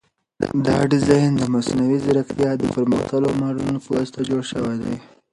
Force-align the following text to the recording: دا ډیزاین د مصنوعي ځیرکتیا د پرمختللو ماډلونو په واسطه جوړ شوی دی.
دا 0.65 0.77
ډیزاین 0.91 1.31
د 1.37 1.43
مصنوعي 1.53 1.97
ځیرکتیا 2.05 2.51
د 2.57 2.63
پرمختللو 2.75 3.29
ماډلونو 3.41 3.79
په 3.85 3.89
واسطه 3.95 4.19
جوړ 4.29 4.41
شوی 4.51 4.75
دی. 4.83 4.95